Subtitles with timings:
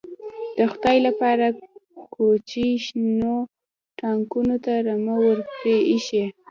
[0.57, 1.49] _د خدای له پاره،
[2.13, 3.35] کوچي شنو
[3.99, 6.25] تاکونو ته رمه ور پرې اېښې.